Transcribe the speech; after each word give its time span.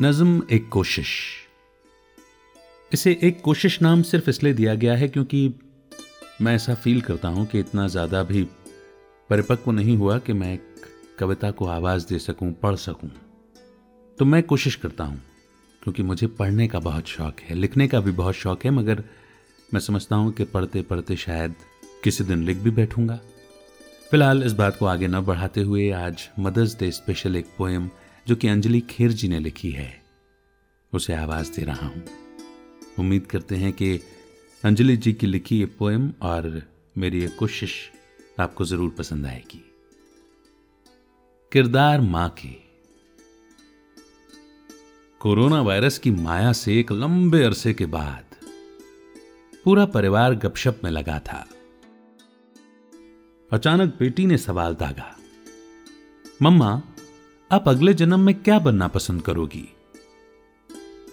नज्म 0.00 0.42
एक 0.50 0.68
कोशिश। 0.68 1.08
इसे 2.92 3.12
एक 3.22 3.40
कोशिश 3.40 3.80
नाम 3.82 4.02
सिर्फ़ 4.02 4.28
इसलिए 4.30 4.52
दिया 4.52 4.74
गया 4.74 4.96
है 4.96 5.08
क्योंकि 5.08 5.54
मैं 6.42 6.54
ऐसा 6.54 6.74
फील 6.74 7.00
करता 7.00 7.28
हूँ 7.28 7.46
कि 7.46 7.60
इतना 7.60 7.86
ज़्यादा 7.88 8.22
भी 8.22 8.42
परिपक्व 9.30 9.70
नहीं 9.70 9.96
हुआ 9.96 10.18
कि 10.18 10.32
मैं 10.32 10.58
कविता 11.18 11.50
को 11.50 11.66
आवाज़ 11.66 12.06
दे 12.08 12.18
सकूँ, 12.18 12.52
पढ़ 12.52 12.76
सकूँ। 12.76 13.10
तो 14.18 14.24
मैं 14.24 14.42
कोशिश 14.42 14.74
करता 14.74 15.04
हूँ, 15.04 15.20
क्योंकि 15.82 16.02
मुझे 16.02 16.26
पढ़ने 16.26 16.68
का 16.68 16.78
बहुत 16.80 17.06
शौक 17.06 17.40
है, 17.40 17.54
लिखने 17.54 17.88
का 17.88 18.00
भी 18.00 18.10
बहुत 18.12 18.34
शौक 18.34 18.64
है, 18.64 18.70
मगर 18.70 19.04
मैं 19.74 19.80
समझता 19.80 20.16
हूँ 20.16 20.32
कि 20.32 20.44
पढ़ते 20.44 20.82
पढ़ते 20.82 21.16
शायद 21.16 21.54
किसी 22.04 22.24
दिन 22.24 22.44
लिख 22.44 22.56
भी 22.56 22.70
बैठूँगा। 22.70 23.20
फ़िलहाल 24.10 24.42
इस 24.42 24.52
बात 24.52 24.76
को 24.78 24.86
आगे 24.86 25.08
न 25.08 25.20
बढ़ाते 25.20 25.60
हुए 25.60 25.90
आज 25.92 26.28
मदर्स 26.38 26.78
डे 26.78 26.90
स्पेशल 26.92 27.36
एक 27.36 27.46
पोएम 27.58 27.90
जो 28.26 28.36
कि 28.36 28.48
अंजलि 28.48 28.80
खेर 28.80 29.12
जी 29.12 29.28
ने 29.28 29.38
लिखी 29.38 29.70
है। 29.70 30.04
उसे 30.92 31.14
आवाज़ 31.14 31.52
दे 31.52 31.62
रहा 31.62 31.86
हूँ। 31.86 32.02
उम्मीद 32.98 33.26
करते 33.26 33.56
हैं 33.56 33.72
कि 33.72 34.00
अंजलि 34.64 34.96
जी 34.96 35.12
की 35.12 35.26
लिखी 35.26 35.58
ये 35.58 35.66
पोएम 35.78 36.12
और 36.22 36.62
मेरी 36.98 37.20
ये 37.20 37.28
कोशिश 37.28 37.74
आपको 38.40 38.64
ज़रूर 38.64 38.90
पसंद 38.90 39.26
आएगी। 39.26 39.62
किरदार 41.52 42.00
माँ 42.00 42.28
के। 42.30 42.48
कोरोना 45.20 45.60
वायरस 45.62 45.98
की 45.98 46.10
माया 46.10 46.52
से 46.52 46.78
एक 46.80 46.92
लंबे 46.92 47.42
अरसे 47.42 47.74
के 47.74 47.86
बाद 47.86 48.24
पूरा 49.64 49.84
परिवार 49.86 50.34
गपशप 50.34 50.80
में 50.84 50.90
लगा 50.90 51.18
था। 51.18 51.46
अचानक 53.50 53.94
बेटी 53.98 54.26
ने 54.26 54.38
सवाल 54.38 54.74
दागा, 54.74 55.16
मम्मा 56.42 56.82
आप 57.52 57.68
अगले 57.68 57.94
जन्म 57.94 58.20
में 58.20 58.34
क्या 58.34 58.58
बनना 58.58 58.88
पसंद 58.88 59.22
करोगी? 59.22 59.76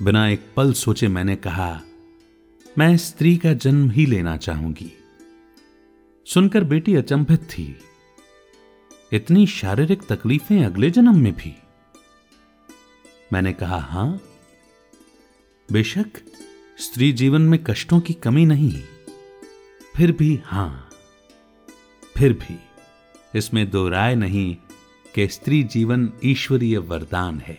बिना 0.02 0.30
एक 0.30 0.42
पल 0.56 0.74
सोचे 0.74 1.08
मैंने 1.08 1.36
कहा, 1.36 1.82
मैं 2.78 2.98
स्त्री 2.98 3.38
का 3.38 3.54
जन्म 3.54 3.90
ही 3.90 4.06
लेना 4.06 4.38
चाहूँगी। 4.38 4.92
सुनकर 6.26 6.64
बेटी 6.64 6.96
अचंभित 6.96 7.40
थी। 7.40 7.80
इतनी 9.14 9.48
शारीरिक 9.48 10.02
तकलीफें 10.02 10.66
अगले 10.66 10.92
जन्म 10.92 11.18
में 11.18 11.34
भी। 11.34 11.56
मैंने 13.34 13.54
कहा, 13.54 13.78
हाँ, 13.78 14.22
बेशक, 15.72 16.08
स्त्री 16.78 17.12
जीवन 17.12 17.42
में 17.42 17.64
कष्टों 17.64 18.00
की 18.00 18.14
कमी 18.14 18.46
नहीं। 18.46 18.84
फिर 19.96 20.12
भी 20.12 20.42
हाँ, 20.46 20.90
फिर 22.18 22.34
भी, 22.34 22.60
इसमें 23.36 23.70
दो 23.70 23.90
राय 23.90 24.16
नहीं 24.16 24.56
कि 25.16 25.28
स्त्री 25.28 25.64
जीवन 25.64 26.12
ईश्वरीय 26.24 26.78
वरदान 26.78 27.40
है। 27.40 27.58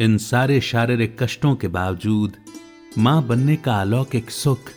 इन 0.00 0.18
सारे 0.18 0.60
शारीरिक 0.60 1.22
कष्टों 1.22 1.54
के 1.56 1.68
बावजूद, 1.68 2.32
माँ 2.98 3.22
बनने 3.26 3.56
का 3.56 3.80
अलौकिक 3.80 4.30
सुख 4.30 4.70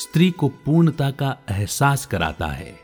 स्त्री 0.00 0.30
को 0.30 0.48
पूर्णता 0.64 1.10
का 1.10 1.36
एहसास 1.50 2.06
कराता 2.06 2.46
है। 2.46 2.74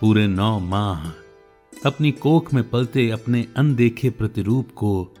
पूरे 0.00 0.26
नौ 0.26 0.58
माह 0.58 1.08
अपनी 1.86 2.10
कोख 2.12 2.52
में 2.54 2.68
पलते 2.70 3.08
अपने 3.10 3.46
अनदेखे 3.56 4.10
प्रतिरूप 4.10 4.70
को 4.74 5.14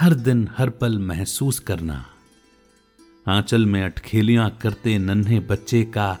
हर 0.00 0.14
दिन 0.14 0.48
हर 0.58 0.70
पल 0.70 0.98
महसूस 0.98 1.58
करना, 1.58 2.04
आंचल 3.26 3.66
में 3.66 3.82
अटखेलियाँ 3.82 4.50
करते 4.62 4.98
नन्हे 4.98 5.40
बच्चे 5.40 5.84
का 5.84 6.16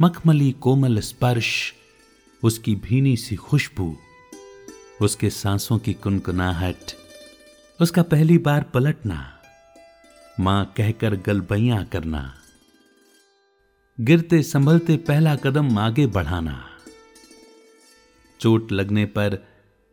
मखमली 0.00 0.50
कोमल 0.52 1.00
स्पर्श 1.00 1.50
उसकी 2.42 2.74
भीनी 2.74 3.16
सी 3.16 3.36
खुशबू, 3.36 3.96
उसके 5.02 5.30
सांसों 5.30 5.78
की 5.78 5.92
कुनकुनाहट, 5.94 6.92
उसका 7.80 8.02
पहली 8.02 8.38
बार 8.38 8.62
पलटना, 8.74 9.18
माँ 10.40 10.64
कहकर 10.76 11.16
गलबैया 11.16 11.82
करना, 11.84 12.34
गिरते 13.98 14.42
संभलते 14.42 14.96
पहला 14.96 15.36
कदम 15.36 15.78
आगे 15.78 16.06
बढ़ाना। 16.06 16.66
चोट 18.40 18.72
लगने 18.72 19.04
पर 19.06 19.38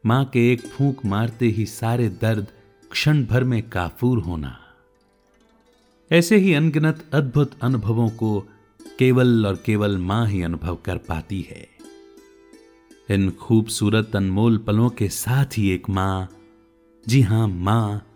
माँ 0.06 0.24
के 0.26 0.52
एक 0.54 0.62
फूंक 0.62 1.06
मारते 1.06 1.46
ही 1.46 1.66
सारे 1.66 2.10
दर्द 2.10 2.48
क्षण 2.92 3.26
भर 3.26 3.44
में 3.44 3.62
काफूर 3.70 4.20
होना। 4.20 4.58
ऐसे 6.12 6.38
ही 6.38 6.54
अनगिनत 6.54 7.06
अद्भुत 7.14 7.60
अनुभवों 7.62 8.10
को 8.10 8.40
केवल 9.00 9.46
और 9.46 9.64
केवल 9.66 9.98
माँ 9.98 10.28
ही 10.28 10.42
अनुभव 10.42 10.76
कर 10.76 10.98
पाती 10.98 11.42
है। 11.42 11.77
इन 13.12 13.30
खूबसूरत 13.32 14.16
अनमोल 14.16 14.58
पलों 14.58 14.90
के 14.90 15.08
साथ 15.08 15.58
ही 15.58 15.70
एक 15.70 15.90
माँ। 15.90 16.30
जी 17.08 17.22
हाँ, 17.22 17.48
माँ, 17.48 18.08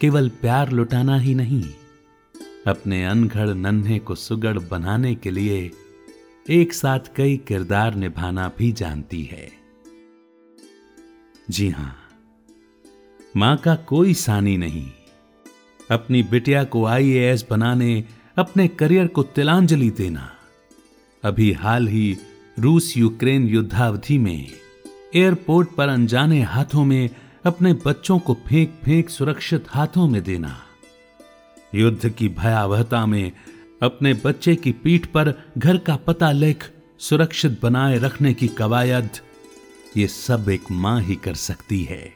केवल 0.00 0.28
प्यार 0.28 0.70
लुटाना 0.70 1.18
ही 1.18 1.34
नहीं। 1.34 1.64
अपने 2.66 3.04
अनघड़ 3.04 3.48
नन्हे 3.48 3.98
को 3.98 4.14
सुगढ़ 4.14 4.58
बनाने 4.58 5.14
के 5.14 5.30
लिए 5.30 5.70
एक 6.50 6.72
साथ 6.72 6.98
कई 7.16 7.36
किरदार 7.36 7.94
निभाना 7.94 8.50
भी 8.58 8.72
जानती 8.72 9.22
है। 9.22 9.52
जी 11.50 11.68
हाँ, 11.68 11.96
माँ 13.36 13.56
का 13.56 13.74
कोई 13.76 14.14
सानी 14.14 14.56
नहीं। 14.56 14.90
अपनी 15.90 16.22
बिटिया 16.22 16.64
को 16.64 16.84
आईएएस 16.84 17.46
बनाने, 17.50 18.04
अपने 18.36 18.68
करियर 18.68 19.06
को 19.06 19.22
तिलांजलि 19.22 19.90
देना। 19.90 20.30
अभी 21.24 21.52
हाल 21.52 21.88
ही 21.88 22.16
रूस 22.58 22.96
यूक्रेन 22.96 23.46
युद्धावधि 23.48 24.18
में, 24.18 24.52
एयरपोर्ट 25.14 25.68
पर 25.70 25.88
अनजाने 25.88 26.42
हाथों 26.42 26.84
में 26.84 27.10
अपने 27.44 27.72
बच्चों 27.72 28.18
को 28.18 28.34
फेंक 28.34 28.78
फेंक 28.84 29.08
सुरक्षित 29.10 29.64
हाथों 29.68 30.08
में 30.08 30.22
देना। 30.22 30.56
युद्ध 31.74 32.10
की 32.10 32.28
भयावहता 32.28 33.06
में 33.06 33.32
अपने 33.82 34.14
बच्चे 34.14 34.56
की 34.56 34.72
पीठ 34.72 35.06
पर 35.06 35.32
घर 35.58 35.76
का 35.76 35.96
पता 35.96 36.32
लिख 36.32 36.70
सुरक्षित 36.98 37.58
बनाए 37.62 37.98
रखने 37.98 38.34
की 38.34 38.48
कवायद, 38.48 39.08
ये 39.96 40.06
सब 40.08 40.48
एक 40.48 40.70
माँ 40.70 41.00
ही 41.00 41.16
कर 41.16 41.34
सकती 41.34 41.82
है। 41.82 42.12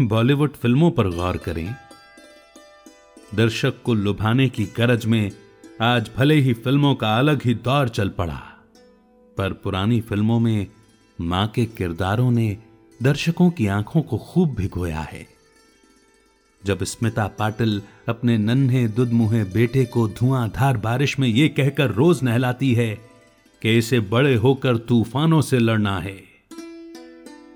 बॉलीवुड 0.00 0.52
फ़िल्मों 0.52 0.90
पर 0.90 1.08
गौर 1.08 1.36
करें। 1.36 1.74
दर्शक 3.34 3.82
को 3.84 3.94
लुभाने 3.94 4.48
की 4.48 4.64
गरज 4.76 5.06
में 5.06 5.30
आज 5.82 6.10
भले 6.16 6.34
ही 6.34 6.52
फ़िल्मों 6.52 6.94
का 6.94 7.18
अलग 7.18 7.42
ही 7.44 7.54
दौर 7.54 7.88
चल 7.88 8.08
पड़ा, 8.08 8.36
पर 9.36 9.52
पुरानी 9.52 10.00
फ़िल्मों 10.00 10.40
में 10.40 10.66
माँ 11.20 11.46
के 11.48 11.64
किरदारों 11.66 12.30
ने 12.30 12.56
दर्शकों 13.02 13.50
की 13.50 13.66
आँखों 13.66 14.02
को 14.02 14.18
खूब 14.18 14.54
भिगोया 14.54 15.00
है। 15.00 15.26
जब 16.64 16.84
स्मिता 16.84 17.26
पाटिल 17.26 17.82
अपने 18.08 18.38
नन्हे 18.38 18.88
दुदमुहे 18.88 19.44
बेटे 19.44 19.84
को 19.84 20.08
धुआंधार 20.08 20.76
बारिश 20.76 21.18
में 21.18 21.28
यह 21.28 21.48
कहकर 21.48 21.90
रोज 21.90 22.22
नहलाती 22.22 22.74
है 22.74 22.94
कि 23.62 23.78
इसे 23.78 24.00
बड़े 24.00 24.34
होकर 24.34 24.76
तूफानों 24.76 25.40
से 25.40 25.58
लड़ना 25.58 25.98
है। 25.98 26.16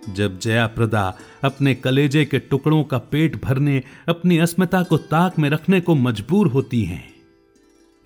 जब 0.09 0.39
जया 0.39 0.67
प्रदा 0.67 1.19
अपने 1.45 1.75
कलेजे 1.75 2.25
के 2.25 2.39
टुकड़ों 2.39 2.85
का 2.85 2.99
पेट 2.99 3.43
भरने 3.45 3.83
अपनी 4.09 4.39
अस्मिता 4.39 4.83
को 4.83 4.97
ताक 4.97 5.39
में 5.39 5.51
रखने 5.51 5.81
को 5.81 5.95
मजबूर 5.95 6.49
होती 6.49 6.85
हैं 6.85 7.10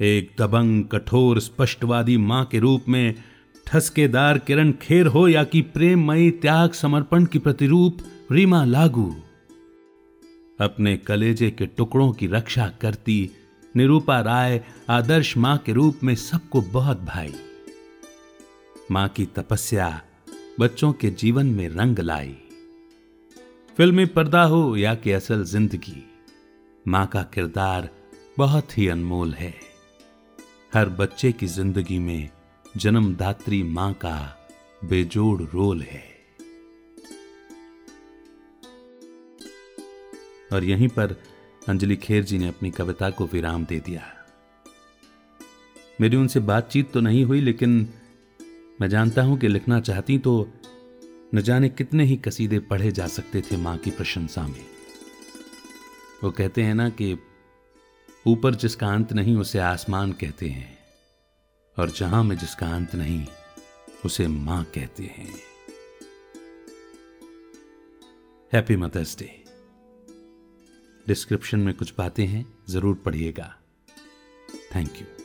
एक 0.01 0.31
दबंग, 0.39 0.85
कठोर, 0.85 1.41
स्पष्टवादी 1.41 2.17
माँ 2.17 2.45
के 2.45 2.59
रूप 2.59 2.85
में, 2.89 3.15
ठसकेदार 3.67 4.39
किरण 4.39 4.73
खेर 4.73 5.07
हो 5.07 5.29
या 5.29 5.45
कि 5.45 5.61
प्रेममयी 5.63 6.31
त्याग 6.31 6.73
समर्पण 6.73 7.25
की 7.25 7.39
प्रतिरूप 7.39 7.99
रीमा 8.33 8.65
लागू। 8.65 9.17
अपने 10.61 10.97
कलेजे 10.97 11.51
के 11.51 11.67
टुकड़ों 11.67 12.13
की 12.13 12.27
रक्षा 12.27 12.69
करती 12.81 13.31
निरूपा 13.77 14.21
राय 14.21 14.65
आदर्श 14.91 15.37
माँ 15.37 15.59
के 15.59 15.73
रूप 15.73 16.01
में 16.03 16.15
सबको 16.15 16.61
बहुत 16.61 17.01
भाई। 17.01 17.33
माँ 18.91 19.09
की 19.09 19.27
तपस्या 19.27 20.03
बच्चों 20.61 20.93
के 20.93 21.11
जीवन 21.11 21.47
में 21.47 21.69
रंग 21.69 21.99
लाई। 21.99 22.37
फिल्मी 23.77 24.05
पर्दा 24.07 24.43
हो 24.43 24.77
या 24.77 24.95
कि 24.95 25.13
असल 25.13 25.45
ज़िंदगी। 25.45 26.11
माँ 26.89 27.07
का 27.07 27.23
किरदार 27.23 27.89
बहुत 28.39 28.79
ही 28.79 28.89
अनमोल 28.89 29.33
है। 29.33 29.74
हर 30.75 30.89
बच्चे 30.89 31.31
की 31.33 31.47
ज़िंदगी 31.47 31.99
में 31.99 32.31
जन्मदात्री 32.77 33.63
माँ 33.63 33.93
का 33.95 34.39
बेजोड़ 34.85 35.43
रोल 35.43 35.83
है। 35.83 36.03
और 40.53 40.65
यहीं 40.65 40.89
पर 40.89 41.17
अंजलि 41.69 41.97
खेर 41.97 42.25
जी 42.25 42.39
ने 42.39 42.49
अपनी 42.49 42.71
कविता 42.71 43.11
को 43.11 43.27
विराम 43.27 43.65
दे 43.65 43.79
दिया। 43.81 44.03
मेरी 46.01 46.17
उनसे 46.17 46.41
बातचीत 46.41 46.93
तो 46.93 47.01
नहीं 47.01 47.25
हुई, 47.25 47.41
लेकिन 47.41 47.89
मैं 48.81 48.89
जानता 48.89 49.23
हूँ 49.23 49.39
कि 49.39 49.49
लिखना 49.49 49.81
चाहती 49.81 50.19
तो 50.19 50.49
न 51.35 51.41
जाने 51.41 51.69
कितने 51.69 52.05
ही 52.05 52.17
कसीदे 52.17 52.59
पढ़े 52.59 52.91
जा 52.93 53.07
सकते 53.07 53.41
थे 53.41 53.57
माँ 53.57 53.77
की 53.79 53.91
प्रशंसा 53.91 54.47
में। 54.47 54.65
वो 56.25 56.31
कहते 56.31 56.63
हैं 56.63 56.75
ना 56.75 56.89
कि 56.89 57.17
ऊपर 58.27 58.55
जिसका 58.55 58.89
अंत 58.89 59.13
नहीं 59.13 59.37
उसे 59.37 59.59
आसमान 59.59 60.13
कहते 60.13 60.49
हैं, 60.49 60.79
और 61.77 61.91
जहाँ 61.91 62.23
में 62.25 62.37
जिसका 62.39 62.67
अंत 62.67 62.95
नहीं 62.95 63.27
उसे 64.05 64.27
माँ 64.29 64.63
कहते 64.75 65.05
हैं। 65.17 65.33
हैप्पी 68.53 68.77
मदर्स 68.77 69.19
डे 69.19 69.31
डिस्क्रिप्शन 71.07 71.61
में 71.61 71.75
कुछ 71.75 71.93
बातें 71.99 72.27
हैं, 72.27 72.47
ज़रूर 72.69 72.95
पढ़िएगा। 72.95 73.55
Thank 74.75 75.01
you 75.01 75.24